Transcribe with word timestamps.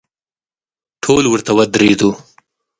ټول 1.03 1.23
ورته 1.29 1.51
ودریدو. 1.57 2.09